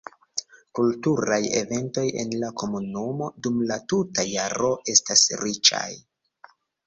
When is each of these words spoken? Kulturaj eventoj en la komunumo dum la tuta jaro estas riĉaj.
Kulturaj 0.77 1.37
eventoj 1.59 2.05
en 2.23 2.31
la 2.45 2.49
komunumo 2.63 3.27
dum 3.47 3.61
la 3.73 3.77
tuta 3.93 4.25
jaro 4.31 4.71
estas 4.95 5.27
riĉaj. 5.45 5.85